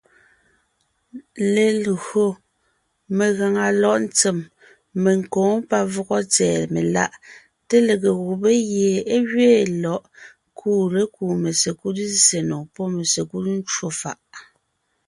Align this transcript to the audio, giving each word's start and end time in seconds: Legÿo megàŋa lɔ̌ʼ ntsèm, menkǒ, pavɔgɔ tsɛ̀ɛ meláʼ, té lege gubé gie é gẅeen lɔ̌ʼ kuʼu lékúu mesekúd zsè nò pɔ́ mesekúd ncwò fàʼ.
Legÿo 1.53 2.25
megàŋa 3.17 3.65
lɔ̌ʼ 3.81 3.99
ntsèm, 4.05 4.37
menkǒ, 5.03 5.39
pavɔgɔ 5.69 6.17
tsɛ̀ɛ 6.33 6.59
meláʼ, 6.73 7.11
té 7.67 7.75
lege 7.87 8.11
gubé 8.23 8.51
gie 8.69 8.91
é 9.15 9.17
gẅeen 9.29 9.69
lɔ̌ʼ 9.83 10.01
kuʼu 10.57 10.81
lékúu 10.95 11.33
mesekúd 11.43 11.97
zsè 12.21 12.39
nò 12.49 12.57
pɔ́ 12.73 12.85
mesekúd 12.95 13.45
ncwò 13.57 13.87
fàʼ. 14.01 14.19